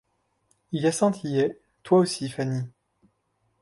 Hyacinthe 0.71 1.23
y 1.25 1.37
est, 1.37 1.59
toi 1.83 1.99
aussi, 1.99 2.27
Fanny… 2.27 2.63